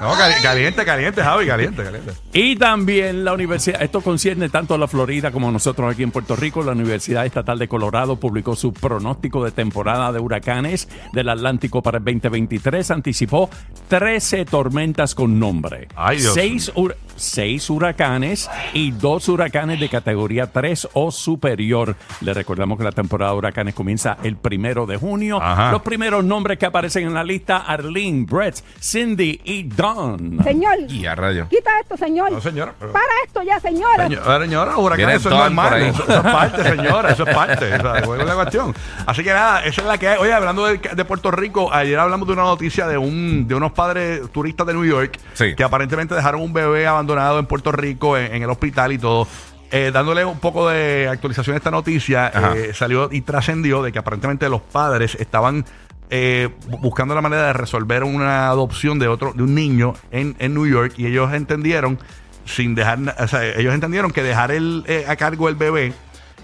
No, 0.00 0.12
cali- 0.14 0.42
caliente, 0.42 0.84
caliente, 0.84 1.22
Javi, 1.22 1.46
caliente, 1.46 1.82
caliente. 1.82 2.12
Y 2.32 2.56
también 2.56 3.24
la 3.24 3.32
universidad, 3.32 3.82
esto 3.82 4.00
concierne 4.00 4.48
tanto 4.48 4.74
a 4.74 4.78
la 4.78 4.86
Florida 4.88 5.30
como 5.30 5.48
a 5.48 5.52
nosotros 5.52 5.92
aquí 5.92 6.02
en 6.02 6.10
Puerto 6.10 6.36
Rico. 6.36 6.62
La 6.62 6.72
Universidad 6.72 7.26
Estatal 7.32 7.58
de 7.58 7.66
Colorado 7.66 8.16
publicó 8.16 8.54
su 8.54 8.74
pronóstico 8.74 9.42
de 9.42 9.52
temporada 9.52 10.12
de 10.12 10.20
huracanes 10.20 10.86
del 11.14 11.30
Atlántico 11.30 11.82
para 11.82 11.96
el 11.96 12.04
2023. 12.04 12.90
Anticipó 12.90 13.48
13 13.88 14.44
tormentas 14.44 15.14
con 15.14 15.38
nombre. 15.40 15.88
Ay, 15.96 16.18
Dios. 16.18 16.34
Seis, 16.34 16.70
hur- 16.74 16.94
seis 17.16 17.70
huracanes 17.70 18.50
y 18.74 18.90
dos 18.90 19.30
huracanes 19.30 19.80
de 19.80 19.88
categoría 19.88 20.52
3 20.52 20.88
o 20.92 21.10
superior. 21.10 21.96
Le 22.20 22.34
recordamos 22.34 22.76
que 22.76 22.84
la 22.84 22.92
temporada 22.92 23.32
de 23.32 23.38
huracanes 23.38 23.74
comienza 23.74 24.18
el 24.22 24.36
primero 24.36 24.84
de 24.84 24.98
junio. 24.98 25.38
Ajá. 25.40 25.72
Los 25.72 25.80
primeros 25.80 26.22
nombres 26.22 26.58
que 26.58 26.66
aparecen 26.66 27.06
en 27.06 27.14
la 27.14 27.24
lista, 27.24 27.58
Arlene, 27.66 28.26
Brett, 28.28 28.62
Cindy 28.78 29.40
y 29.42 29.62
Don. 29.62 30.38
Señor, 30.44 30.74
Y 30.90 31.06
a 31.06 31.14
rayo. 31.14 31.46
quita 31.48 31.70
esto, 31.80 31.96
señor. 31.96 32.30
No, 32.30 32.42
señora. 32.42 32.74
pero- 32.78 32.92
Para 32.92 33.06
esto 33.24 33.42
ya, 33.42 33.58
señora. 33.58 34.06
Señora, 34.06 34.40
señora, 34.40 34.76
huracán, 34.76 34.96
Viene 34.98 35.14
eso 35.14 35.30
es. 35.30 35.52
Eso, 35.92 36.02
eso 36.12 36.22
parte, 36.22 36.62
señora, 36.64 37.10
eso 37.10 37.21
es 37.24 37.34
parte. 37.34 37.74
O 37.74 37.80
sea, 37.80 38.02
¿cuál 38.02 38.20
es 38.20 38.26
la 38.26 38.34
cuestión? 38.34 38.74
Así 39.06 39.22
que 39.24 39.30
nada, 39.32 39.64
esa 39.64 39.80
es 39.82 39.86
la 39.86 39.98
que 39.98 40.08
hay. 40.08 40.18
Oye, 40.18 40.32
hablando 40.32 40.64
de, 40.66 40.78
de 40.78 41.04
Puerto 41.04 41.30
Rico, 41.30 41.72
ayer 41.72 41.98
hablamos 41.98 42.26
de 42.26 42.34
una 42.34 42.42
noticia 42.42 42.86
de 42.86 42.98
un 42.98 43.46
de 43.48 43.54
unos 43.54 43.72
padres 43.72 44.22
turistas 44.32 44.66
de 44.66 44.74
New 44.74 44.84
York 44.84 45.18
Sí. 45.34 45.54
que 45.54 45.64
aparentemente 45.64 46.14
dejaron 46.14 46.40
un 46.42 46.52
bebé 46.52 46.86
abandonado 46.86 47.38
en 47.38 47.46
Puerto 47.46 47.72
Rico, 47.72 48.16
en, 48.16 48.34
en 48.34 48.42
el 48.42 48.50
hospital 48.50 48.92
y 48.92 48.98
todo. 48.98 49.26
Eh, 49.70 49.90
dándole 49.90 50.22
un 50.24 50.38
poco 50.38 50.68
de 50.68 51.08
actualización 51.10 51.54
a 51.54 51.56
esta 51.56 51.70
noticia, 51.70 52.30
eh, 52.54 52.72
salió 52.74 53.08
y 53.10 53.22
trascendió 53.22 53.82
de 53.82 53.90
que 53.90 53.98
aparentemente 53.98 54.46
los 54.50 54.60
padres 54.60 55.14
estaban 55.18 55.64
eh, 56.10 56.50
bu- 56.68 56.78
buscando 56.82 57.14
la 57.14 57.22
manera 57.22 57.46
de 57.46 57.52
resolver 57.54 58.04
una 58.04 58.48
adopción 58.48 58.98
de 58.98 59.08
otro 59.08 59.32
de 59.34 59.42
un 59.42 59.54
niño 59.54 59.94
en, 60.10 60.36
en 60.40 60.52
New 60.52 60.66
York 60.66 60.92
y 60.98 61.06
ellos 61.06 61.32
entendieron 61.32 61.98
sin 62.44 62.74
dejar 62.74 62.98
o 63.18 63.28
sea, 63.28 63.44
ellos 63.46 63.72
entendieron 63.72 64.10
que 64.10 64.22
dejar 64.22 64.50
el, 64.50 64.84
eh, 64.88 65.06
a 65.08 65.16
cargo 65.16 65.48
el 65.48 65.54
bebé 65.54 65.94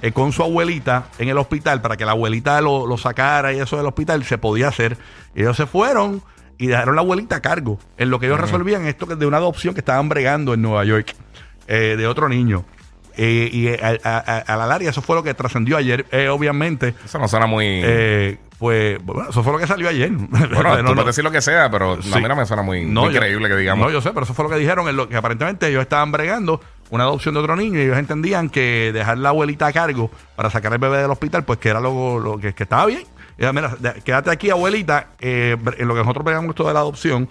eh, 0.03 0.13
con 0.13 0.33
su 0.33 0.43
abuelita 0.43 1.07
en 1.19 1.29
el 1.29 1.39
hospital 1.39 1.81
para 1.81 1.97
que 1.97 2.05
la 2.05 2.13
abuelita 2.13 2.61
lo, 2.61 2.87
lo 2.87 2.97
sacara 2.99 3.53
y 3.53 3.61
eso 3.61 3.77
del 3.77 3.87
hospital 3.87 4.25
se 4.25 4.39
podía 4.39 4.69
hacer 4.69 4.97
ellos 5.35 5.57
se 5.57 5.67
fueron 5.67 6.23
y 6.59 6.67
dejaron 6.69 6.95
la 6.97 7.03
abuelita 7.03 7.37
a 7.37 7.41
cargo 7.43 7.79
en 7.97 8.11
lo 8.11 8.19
que 8.19 8.27
ellos 8.27 8.41
resolvían 8.41 8.87
esto 8.87 9.07
de 9.07 9.27
una 9.27 9.37
adopción 9.39 9.75
que 9.75 9.81
estaban 9.81 10.09
bregando 10.09 10.55
en 10.55 10.63
Nueva 10.63 10.85
York 10.85 11.15
eh, 11.67 11.95
de 11.99 12.07
otro 12.07 12.29
niño 12.29 12.65
Eh, 13.21 13.51
y 13.53 13.67
eh, 13.67 13.81
a, 13.83 13.99
a- 14.09 14.39
a- 14.47 14.57
la 14.57 14.67
larga 14.69 14.89
eso 14.91 15.03
fue 15.03 15.17
lo 15.17 15.25
que 15.25 15.35
trascendió 15.35 15.77
ayer 15.77 16.07
eh, 16.13 16.29
obviamente 16.29 16.95
Eso 17.05 17.19
no 17.19 17.27
suena 17.27 17.47
muy. 17.47 17.83
pues 18.59 18.99
bueno, 19.05 19.31
eso 19.31 19.43
fue 19.43 19.53
lo 19.53 19.59
que 19.59 19.67
salió 19.67 19.89
ayer. 19.89 20.11
bueno, 20.13 20.83
No, 20.83 20.85
tú 20.91 20.95
no. 20.95 21.05
decir 21.05 21.25
lo 21.25 21.31
que 21.33 21.41
sea, 21.41 21.69
pero 21.71 22.01
Sí. 22.03 22.13
a 22.13 22.19
mí 22.19 22.29
no 22.29 22.37
me 22.37 22.47
suena 22.47 22.63
muy, 22.63 22.85
No, 22.87 23.03
muy 23.07 23.15
yo- 23.15 23.21
creíble 23.21 23.49
que 23.49 23.57
digamos. 23.57 23.87
No, 23.87 23.93
yo 23.93 24.01
sé, 24.01 24.11
pero 24.11 24.23
eso 24.25 24.35
fue 24.35 24.45
lo 24.45 24.51
que 24.51 24.57
dijeron, 24.57 24.89
en 24.89 24.97
lo 24.97 25.09
que 25.09 25.17
aparentemente 25.17 25.67
ellos 25.69 25.83
estaban 25.83 26.11
bregando 26.13 26.61
una 26.91 27.05
adopción 27.05 27.35
de 27.35 27.41
otro 27.41 27.57
niño 27.57 27.79
y 27.79 27.83
ellos 27.83 27.99
entendían 27.99 28.49
que 28.51 28.91
dejar 28.93 29.19
la 29.19 29.29
abuelita 29.31 29.67
a 29.67 29.73
cargo 29.73 30.11
para 30.37 30.51
sacar 30.51 30.73
el 30.73 30.79
bebé 30.79 30.99
del 30.99 31.11
hospital, 31.11 31.45
pues 31.45 31.59
que 31.59 31.69
era 31.69 31.81
lo, 31.81 32.19
lo 32.19 32.39
que, 32.39 32.55
que 32.55 32.63
estaba 32.63 32.87
bien. 32.87 33.03
Era, 33.37 33.53
mira, 33.53 33.77
quédate 34.05 34.31
aquí, 34.31 34.51
abuelita, 34.51 35.09
eh, 35.21 35.57
en 35.79 35.87
lo 35.89 35.95
que 35.95 36.01
nosotros 36.01 36.25
bregamos 36.25 36.51
esto 36.51 36.67
de 36.67 36.75
la 36.75 36.81
adopción. 36.81 37.29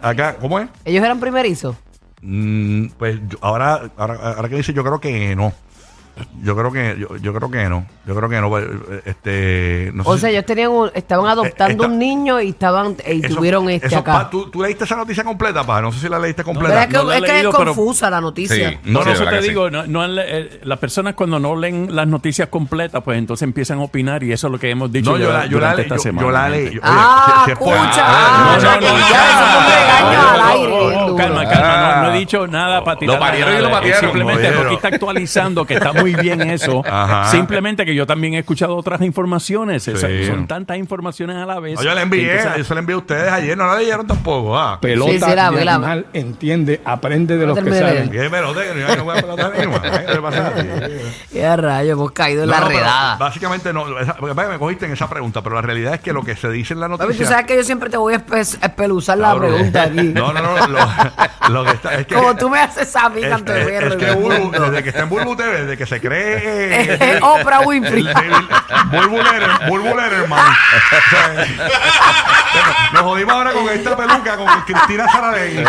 Acá, 0.00 0.36
¿cómo 0.40 0.58
es? 0.58 0.68
Ellos 0.84 1.04
eran 1.04 1.20
primerizos. 1.20 1.76
Mm, 2.22 2.86
pues 2.98 3.18
yo- 3.28 3.38
ahora, 3.42 3.90
ahora, 3.96 4.14
ahora 4.36 4.48
que 4.48 4.56
dice, 4.56 4.72
yo 4.72 4.82
creo 4.84 5.00
que 5.00 5.34
no. 5.36 5.52
Yo 6.42 6.56
creo 6.56 6.72
que, 6.72 6.96
yo, 6.98 7.16
yo 7.16 7.32
creo 7.34 7.50
que 7.50 7.68
no. 7.68 7.86
Yo 8.06 8.14
creo 8.14 8.28
que 8.28 8.40
no. 8.40 8.48
pues, 8.48 8.64
Este, 9.04 9.90
no 9.94 10.04
sé 10.04 10.10
O 10.10 10.14
si- 10.14 10.20
sea, 10.20 10.30
ellos 10.30 10.44
tenían 10.46 10.70
un- 10.70 10.90
estaban 10.94 11.26
adoptando 11.26 11.84
Eh, 11.84 11.86
esta- 11.86 11.86
un 11.86 11.98
niño 11.98 12.40
y 12.40 12.50
estaban 12.50 12.96
y 13.06 13.24
Eso- 13.24 13.36
tuvieron 13.36 13.68
este 13.70 13.88
eso, 13.88 13.98
acá. 13.98 14.12
pa, 14.12 14.30
¿tú, 14.30 14.50
tú 14.50 14.62
leíste 14.62 14.84
esa 14.84 14.96
noticia 14.96 15.24
completa, 15.24 15.64
pa? 15.64 15.80
No 15.80 15.92
sé 15.92 16.00
si 16.00 16.08
la 16.08 16.18
leíste 16.18 16.44
completa. 16.44 16.82
es 16.82 16.86
que, 16.88 16.92
no 16.94 17.12
es, 17.12 17.22
que 17.22 17.32
leído, 17.32 17.50
es 17.50 17.56
pero- 17.56 17.74
confusa 17.74 18.10
la 18.10 18.20
noticia. 18.20 18.70
Sí. 18.70 18.78
No, 18.84 19.00
Sí, 19.02 19.06
no, 19.08 19.12
eso 19.14 19.24
te 19.24 19.30
que 19.30 19.42
sí. 19.42 19.48
digo, 19.48 19.70
no, 19.70 19.86
no 19.86 20.02
han 20.02 20.14
le- 20.14 20.38
eh, 20.38 20.60
las 20.64 20.78
personas 20.78 21.14
cuando 21.14 21.38
no 21.38 21.56
leen 21.56 21.94
las 21.94 22.06
noticias 22.06 22.48
completas, 22.48 23.02
pues 23.02 23.18
entonces 23.18 23.42
empiezan 23.44 23.78
a 23.78 23.82
opinar 23.82 24.22
y 24.22 24.32
eso 24.32 24.46
es 24.48 24.52
lo 24.52 24.58
que 24.58 24.70
hemos 24.70 24.90
dicho 24.92 25.12
No, 25.12 25.18
yo 25.18 25.28
ya 25.28 25.32
la, 25.38 25.46
yo 25.46 25.60
la, 25.60 25.72
esta 25.74 25.96
yo, 25.96 26.02
semana. 26.02 26.26
yo 26.26 26.30
la 26.32 26.48
leí. 26.48 26.80
Ah, 26.82 27.44
escucha. 27.48 27.74
Ah, 27.98 28.58
Ah. 29.12 30.40
Calma, 31.16 31.44
calma, 31.48 31.96
no, 31.96 32.02
no 32.08 32.14
he 32.14 32.18
dicho 32.18 32.46
nada 32.46 32.82
para 32.84 32.98
tirar 32.98 33.16
Lo 33.16 33.20
parieron 33.20 33.54
y 33.54 33.58
lo 33.60 33.70
Eh, 33.80 33.94
Simplemente. 34.00 34.50
Rocky 34.52 34.74
está 34.74 34.88
actualizando 34.88 35.64
que 35.66 35.74
está 35.74 35.92
muy 35.92 36.09
muy 36.12 36.22
bien 36.22 36.40
eso. 36.42 36.82
Ajá. 36.90 37.30
Simplemente 37.30 37.84
que 37.84 37.94
yo 37.94 38.06
también 38.06 38.34
he 38.34 38.38
escuchado 38.38 38.76
otras 38.76 39.00
informaciones. 39.02 39.82
Son 40.26 40.46
tantas 40.46 40.76
informaciones 40.78 41.36
a 41.36 41.46
la 41.46 41.60
vez. 41.60 41.76
No, 41.76 41.82
yo 41.82 41.90
le 41.90 41.96
que 41.96 42.02
envié, 42.02 42.36
entonces- 42.36 42.58
yo 42.58 42.64
se 42.64 42.74
la 42.74 42.80
envié 42.80 42.94
a 42.94 42.98
ustedes 42.98 43.32
ayer, 43.32 43.56
no 43.56 43.66
la 43.66 43.76
leyeron 43.76 44.06
tampoco. 44.06 44.58
Ah. 44.58 44.78
Pelota 44.80 45.10
Sí, 45.12 45.18
sí, 45.20 45.34
la 45.34 45.50
la 45.50 46.04
entiende, 46.12 46.80
aprende 46.84 47.36
de 47.36 47.46
No 47.46 47.54
los 47.54 47.64
que 47.64 47.72
saben. 47.72 48.10
¿Qué 48.10 48.30
pelota? 48.30 48.60
No, 48.96 49.04
voy 49.04 49.18
a 49.18 49.20
pelota 49.20 49.50
misma. 49.50 49.82
¿Qué 49.82 50.14
le 50.14 50.20
pasa 50.20 50.46
a 50.48 50.54
ti? 50.54 50.66
Qué 51.32 51.56
rayo, 51.56 51.92
hemos 51.92 52.12
caído 52.12 52.42
en 52.44 52.50
No, 52.50 52.60
la 52.60 52.66
redada. 52.66 53.16
Básicamente 53.16 53.72
no, 53.72 53.98
esa- 53.98 54.16
me 54.20 54.58
cogiste 54.58 54.86
en 54.86 54.92
esa 54.92 55.08
pregunta, 55.08 55.42
pero 55.42 55.54
la 55.56 55.62
realidad 55.62 55.94
es 55.94 56.00
que 56.00 56.12
lo 56.12 56.22
que 56.24 56.36
se 56.36 56.48
dice 56.50 56.74
en 56.74 56.80
la 56.80 56.88
noticia. 56.88 57.16
tú 57.16 57.24
sabes 57.24 57.46
que 57.46 57.56
yo 57.56 57.64
siempre 57.64 57.90
te 57.90 57.96
voy 57.96 58.14
a 58.14 58.24
espe- 58.24 58.58
espeluzar 58.62 59.18
la 59.18 59.28
Cabrón. 59.28 59.50
pregunta 59.54 59.82
aquí. 59.84 60.02
No, 60.14 60.32
no, 60.32 60.40
no, 60.42 60.66
lo, 60.68 60.78
lo 61.50 61.64
que 61.64 61.70
está 61.72 61.94
es 61.94 62.06
que 62.06 62.14
Como 62.14 62.36
tú 62.36 62.48
me 62.50 62.58
haces 62.60 62.94
a 62.96 63.08
mí, 63.08 63.22
es, 63.22 63.44
de 63.44 63.60
es- 63.60 63.82
es 63.84 63.96
que 63.96 64.06
desde 64.60 64.82
que 64.82 64.88
está 64.90 65.02
en 65.02 65.08
Bulbu 65.08 65.36
TV, 65.36 65.60
desde 65.62 65.76
que 65.76 65.86
se 65.90 66.00
cree 66.00 66.94
Eh, 66.94 67.18
Oprah 67.22 67.60
Winfrey. 67.60 68.06
el- 68.06 68.08
el- 68.08 68.48
Bulbu 68.90 69.16
Letter- 69.18 69.68
Bulbu 69.68 69.96
Letterman. 69.96 70.38
O 70.40 71.10
sea, 71.10 71.46
Nos 72.92 73.02
jodimos 73.02 73.34
ahora 73.34 73.52
con 73.52 73.68
esta 73.68 73.96
peluca, 73.96 74.36
con 74.36 74.46
Cristina 74.62 75.06
Saradell. 75.12 75.64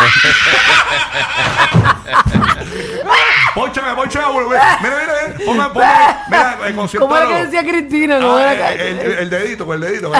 Pónchame, 3.53 3.93
pónchame, 3.95 4.25
Bulbu. 4.31 4.49
Mira, 4.51 4.77
mira, 4.81 4.95
mira. 5.35 5.45
Ponme, 5.45 5.69
ponme, 5.69 5.85
mira, 6.29 6.57
el 6.67 6.75
concierto. 6.75 7.07
¿Cómo 7.07 7.17
era 7.17 7.27
que 7.27 7.45
decía 7.45 7.61
Cristina? 7.63 8.19
¿Cómo 8.19 8.37
Ah, 8.37 8.53
era 8.53 8.71
el, 8.73 8.99
el- 8.99 9.11
el 9.19 9.29
dedito, 9.29 9.65
con 9.65 9.75
el 9.75 9.81
dedito. 9.91 10.11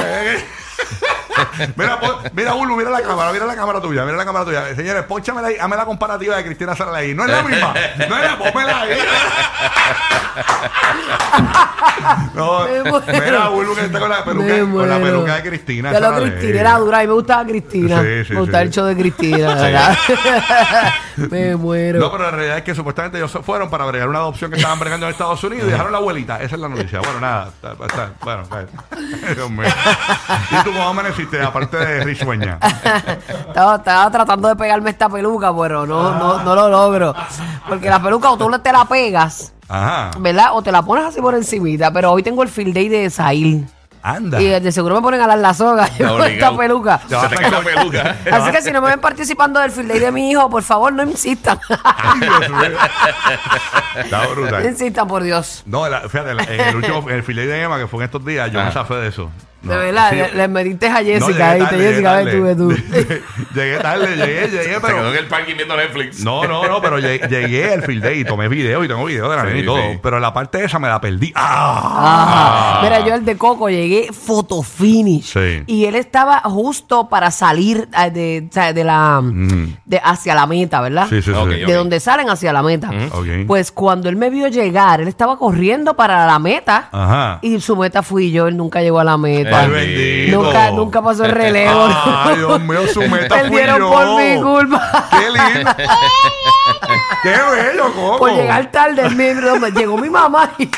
mira, 1.76 2.00
mira, 2.34 2.54
Bulbu, 2.54 2.76
mira 2.76 2.90
la 2.90 3.02
cámara, 3.02 3.32
mira 3.32 3.46
la 3.46 3.56
cámara 3.56 3.82
tuya, 3.82 4.04
mira 4.06 4.18
la 4.18 4.26
cámara 4.26 4.46
tuya. 4.46 4.76
Señores, 4.76 5.04
pónchamela 5.04 5.48
ahí, 5.48 5.56
hazme 5.60 5.76
la 5.76 5.86
comparativa 5.86 6.38
de 6.38 6.46
Cristina 6.46 6.76
Saradell. 6.76 7.16
No 7.16 7.26
es 7.26 7.32
la 7.32 7.44
misma, 7.44 7.74
no 8.10 8.18
es 8.18 8.24
la, 8.24 8.38
pónmela 8.38 8.82
ahí. 8.82 8.98
no, 12.36 12.66
mira, 13.14 13.48
Bulbu 13.50 13.76
que 13.76 13.86
está 13.86 14.00
con 14.00 14.10
la 14.10 14.24
peluca, 14.24 14.60
con 14.60 14.90
la 14.90 15.00
peluca 15.00 15.36
de 15.36 15.50
Cristina 15.50 15.92
Ya 15.92 16.00
Saradell. 16.00 16.32
Cristina 16.32 16.62
era 16.62 16.78
dura. 16.78 17.00
A 17.00 17.02
mí 17.02 17.08
me 17.08 17.14
gustaba 17.14 17.46
Cristina. 17.46 18.02
Sí, 18.02 18.26
sí, 18.26 18.34
me 18.34 18.40
gustaba 18.40 18.62
sí. 18.62 18.68
el 18.68 18.74
show 18.74 18.86
de 18.86 18.96
Cristina, 18.96 19.56
¿verdad? 19.56 19.98
me 21.30 21.56
muero. 21.56 22.00
No, 22.00 22.12
pero 22.12 22.24
la 22.24 22.32
realidad 22.32 22.58
es 22.60 22.64
que 22.64 22.74
supuestamente 22.76 23.18
ellos 23.18 23.32
fueron 23.44 23.70
para 23.70 23.86
bregar 23.86 24.08
una 24.10 24.20
adopción 24.20 24.50
que 24.52 24.58
estaban 24.58 24.80
bregando 24.80 25.06
en 25.06 25.12
Estados 25.12 25.44
Unidos 25.44 25.68
y 25.68 25.72
dejaron 25.72 25.92
la 25.92 25.98
abuelita. 26.00 26.42
Esa 26.42 26.56
es 26.56 26.62
la 26.62 26.70
noticia. 26.70 27.00
Bueno, 27.00 27.20
nada. 27.20 27.48
Está, 27.50 27.72
está- 27.86 28.12
bueno, 28.24 28.42
está- 28.44 28.66
Dios 29.36 29.50
mío. 29.50 29.68
¿Y 30.52 30.56
tú 30.64 30.72
cómo 30.72 30.88
amaneciste, 30.88 31.42
aparte 31.42 31.78
de 31.78 32.04
risueña? 32.04 32.58
estaba, 33.48 33.76
estaba 33.76 34.12
tratando 34.12 34.48
de 34.48 34.56
pegarme 34.56 34.90
esta 34.90 35.10
peluca, 35.10 35.56
pero 35.56 35.86
no, 35.86 36.14
no, 36.18 36.44
no 36.44 36.56
lo 36.56 36.70
logro. 36.70 37.14
Porque 37.68 37.90
la 37.90 38.02
peluca 38.02 38.32
o 38.32 38.38
tú 38.38 38.50
te 38.60 38.72
la 38.72 38.86
pegas, 38.86 39.54
Ajá. 39.68 40.12
¿verdad? 40.20 40.48
O 40.54 40.62
te 40.62 40.72
la 40.72 40.82
pones 40.82 41.06
así 41.06 41.22
por 41.22 41.36
encimita. 41.36 41.92
Pero 41.92 42.12
hoy 42.12 42.24
tengo 42.24 42.44
el 42.44 42.50
field 42.50 42.74
day 42.74 42.90
de 42.90 43.10
Sahil. 43.10 43.68
Anda. 44.04 44.42
Y 44.42 44.48
de 44.48 44.72
seguro 44.72 44.96
me 44.96 45.02
ponen 45.02 45.22
a 45.22 45.28
las 45.28 45.40
la 45.40 45.54
soga 45.54 45.88
yo 45.98 46.18
con 46.18 46.28
esta 46.28 46.56
peluca. 46.58 47.00
Te 47.08 47.16
vas 47.16 47.26
a 47.26 47.30
Se 47.30 47.36
te 47.36 47.42
cae 47.42 47.52
la 47.52 47.60
peluca. 47.62 48.18
Así 48.32 48.52
que 48.52 48.62
si 48.62 48.72
no 48.72 48.82
me 48.82 48.90
ven 48.90 49.00
participando 49.02 49.60
del 49.60 49.72
field 49.72 49.90
day 49.90 50.00
de 50.00 50.12
mi 50.12 50.32
hijo, 50.32 50.50
por 50.50 50.64
favor, 50.64 50.92
no 50.94 51.04
insistan. 51.04 51.60
Ay, 51.84 52.20
Dios 52.20 52.50
mío. 52.50 52.78
Está 53.98 54.24
no 54.24 54.30
brutal. 54.32 54.66
insistan, 54.66 55.08
por 55.08 55.24
Dios. 55.24 55.64
No, 55.66 55.88
la- 55.88 56.02
fíjate, 56.02 56.34
la- 56.34 56.44
en 56.44 56.60
el 56.62 56.76
último, 56.78 57.10
en 57.10 57.16
el 57.16 57.24
filete 57.24 57.48
de 57.50 57.62
Emma, 57.64 57.78
que 57.78 57.88
fue 57.88 58.00
en 58.00 58.06
estos 58.06 58.26
días, 58.26 58.52
yo 58.52 58.64
me 58.64 58.72
zafé 58.72 58.96
de 58.96 59.08
eso. 59.10 59.30
No, 59.64 59.74
de 59.74 59.78
verdad, 59.78 60.10
sí. 60.10 60.16
le, 60.16 60.34
le 60.34 60.48
metiste 60.48 60.88
a 60.88 60.94
No, 61.02 61.06
Jessica, 61.06 61.38
tarde, 61.58 61.78
Jessica, 61.78 62.24
llegué 62.24 62.40
ve 62.40 62.56
tú, 62.56 62.68
ve 62.70 62.76
tú. 62.76 62.82
tarde. 62.92 63.22
Llegué 63.54 63.78
tarde, 63.80 64.08
llegué, 64.16 64.42
llegué, 64.48 64.64
Se 64.64 64.70
quedó 64.70 64.82
pero... 64.82 65.10
en 65.12 65.16
el 65.18 65.28
parking 65.28 65.56
viendo 65.56 65.78
Netflix. 65.78 66.24
No, 66.24 66.46
no, 66.46 66.66
no, 66.68 66.82
pero 66.82 66.98
llegué, 67.00 67.28
llegué 67.28 67.74
al 67.74 67.84
field 67.84 68.04
day 68.04 68.20
y 68.22 68.24
tomé 68.24 68.48
video 68.48 68.84
y 68.84 68.88
tengo 68.88 69.04
video 69.06 69.30
de 69.30 69.36
la 69.36 69.42
Sí, 69.44 69.48
nena 69.50 69.60
y 69.60 69.66
todo. 69.66 69.78
sí. 69.78 70.00
Pero 70.02 70.20
la 70.20 70.34
parte 70.34 70.64
esa 70.64 70.80
me 70.80 70.88
la 70.88 71.00
perdí. 71.02 71.32
Ajá. 71.36 71.82
¡Ah! 71.84 72.80
Mira, 72.84 73.06
yo 73.06 73.14
el 73.14 73.24
de 73.26 73.38
Coco 73.38 73.70
llegué 73.70 74.10
photo 74.14 74.64
finish. 74.64 75.34
Sí. 75.34 75.64
Y 75.68 75.86
él 75.86 75.96
estaba 75.96 76.40
justo 76.42 77.08
para 77.10 77.30
salir 77.32 77.88
eh, 77.98 78.10
de, 78.12 78.74
de 78.74 78.84
la 78.84 79.22
de 79.86 80.02
hacia 80.04 80.34
la 80.34 80.48
meta, 80.48 80.82
¿verdad? 80.82 81.08
Sí, 81.10 81.22
sí. 81.22 81.32
De 81.32 81.74
donde 81.74 82.00
salen 82.00 82.30
hacia 82.30 82.52
la 82.54 82.64
meta. 82.64 82.90
Pues 83.48 83.72
cuando 83.72 84.10
él 84.10 84.16
me 84.16 84.30
vio 84.30 84.48
llegar, 84.48 85.02
él 85.02 85.08
estaba 85.08 85.38
corriendo 85.38 85.96
para 85.96 86.26
la 86.26 86.40
meta. 86.40 86.90
Ajá. 86.92 87.40
Y 87.42 87.60
su 87.60 87.76
meta 87.76 88.02
fui 88.02 88.32
yo, 88.32 88.48
él 88.48 88.58
nunca 88.58 88.82
llegó 88.82 89.00
a 89.00 89.04
la 89.04 89.18
meta. 89.18 89.51
Ay, 89.56 89.70
bendito. 89.70 90.42
Nunca, 90.44 90.72
nunca 90.72 91.02
pasó 91.02 91.26
el 91.26 91.32
relevo. 91.32 91.88
Ay, 92.06 92.38
Dios 92.38 92.62
mío, 92.62 92.88
su 92.94 93.02
meta 93.10 93.36
fui 93.40 93.50
Perdieron 93.50 93.80
yo. 93.80 93.92
por 93.92 94.06
mi 94.22 94.42
culpa. 94.42 95.08
Qué 95.12 95.30
lindo. 95.30 95.72
Qué 97.24 97.30
bello, 97.30 97.94
Coco. 97.94 98.18
Por 98.20 98.32
llegar 98.36 98.72
tarde, 98.72 99.10
mi- 99.12 99.72
llegó 99.80 99.98
mi 99.98 100.10
mamá 100.10 100.52
y... 100.58 100.70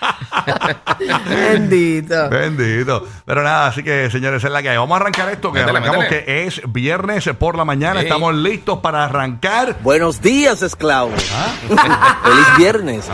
Bendito. 1.28 2.28
Bendito. 2.30 3.06
Pero 3.26 3.42
nada, 3.42 3.66
así 3.66 3.82
que 3.82 4.10
señores, 4.10 4.42
es 4.42 4.50
la 4.50 4.62
que 4.62 4.70
hay. 4.70 4.76
Vamos 4.78 4.96
a 4.96 5.00
arrancar 5.02 5.28
esto, 5.28 5.52
que 5.52 5.60
Métele, 5.60 5.78
arrancamos 5.78 6.06
que 6.06 6.46
es 6.46 6.62
viernes 6.68 7.28
por 7.38 7.56
la 7.56 7.64
mañana. 7.64 8.00
Ey. 8.00 8.06
Estamos 8.06 8.34
listos 8.34 8.78
para 8.78 9.04
arrancar. 9.04 9.76
Buenos 9.82 10.22
días, 10.22 10.62
esclavos. 10.62 11.22
Feliz 11.68 12.46
viernes. 12.56 13.10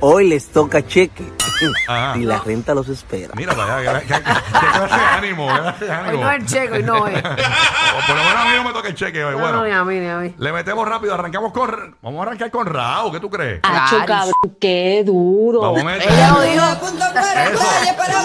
Hoy 0.00 0.28
les 0.28 0.48
toca 0.48 0.86
cheque. 0.86 1.22
Ajá. 1.88 2.18
Y 2.18 2.24
la 2.24 2.38
renta 2.38 2.74
los 2.74 2.88
espera. 2.88 3.32
Mira 3.36 3.54
para 3.54 3.76
allá, 3.76 4.00
qué, 4.00 4.06
qué- 4.06 4.14
qué 4.14 4.66
clase 4.72 4.94
de 4.96 5.04
ánimo, 5.04 5.48
qué 5.48 5.60
clase 5.60 5.84
de 5.84 5.90
Hoy 5.90 5.96
ánimo. 6.08 6.24
no 6.24 6.30
es 6.30 6.38
el 6.40 6.46
checo, 6.46 6.74
hoy 6.74 6.82
no 6.82 7.06
es. 7.08 7.22
O 7.92 8.06
por 8.06 8.16
lo 8.16 8.22
menos 8.24 8.36
a 8.40 8.44
mí 8.46 8.50
no 8.56 8.64
me 8.64 8.72
toca 8.72 8.88
el 8.88 8.94
cheque 8.94 9.22
hoy. 9.24 9.34
No, 9.34 9.40
Bueno, 9.40 9.58
no, 9.58 9.64
ni 9.64 9.70
a 9.72 9.84
mí, 9.84 9.98
ni 10.00 10.08
a 10.08 10.16
mí. 10.16 10.34
le 10.38 10.52
metemos 10.52 10.88
rápido, 10.88 11.12
arrancamos 11.14 11.52
con. 11.52 11.96
Vamos 12.02 12.20
a 12.20 12.22
arrancar 12.28 12.50
con 12.50 12.66
Raúl, 12.66 13.12
¿qué 13.12 13.20
tú 13.20 13.28
crees? 13.30 13.60
Acho, 13.62 13.98
cabrón, 14.06 14.32
qué 14.60 15.02
duro. 15.04 15.60
Vamos 15.60 15.82
a 15.82 15.84
meter. 15.84 16.10
Ella 16.10 16.28
lo 16.30 16.40
dijo. 16.42 16.60
Para 16.62 16.80
punto 16.80 17.04
cuarenta, 17.12 17.64
y 17.92 17.96
para 17.96 18.22